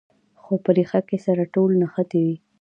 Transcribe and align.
خو 0.41 0.53
په 0.63 0.69
ریښه 0.77 0.99
کې 1.09 1.17
سره 1.25 1.43
ټول 1.53 1.69
نښتي 1.81 2.19
وي. 2.25 2.37